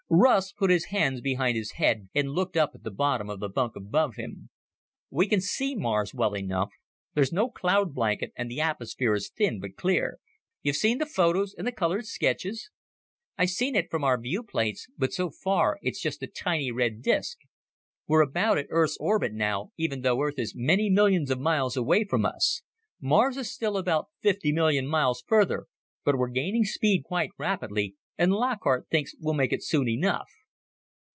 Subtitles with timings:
[0.13, 3.47] Russ put his hands behind his head and looked up at the bottom of the
[3.47, 4.49] bunk above him.
[5.09, 6.69] "We can see Mars well enough;
[7.13, 10.17] there's no cloud blanket and the atmosphere is thin but clear.
[10.63, 12.69] You've seen the photos and the colored sketches?"
[13.37, 17.37] "I've seen it from our viewplates, but so far it's just a tiny, red disc.
[18.05, 22.03] We're about at Earth's orbit now, even though Earth is many millions of miles away
[22.03, 22.63] from us.
[22.99, 25.67] Mars is still about fifty million miles further,
[26.03, 30.29] but we're gaining speed quite rapidly and Lockhart thinks we'll make it soon enough."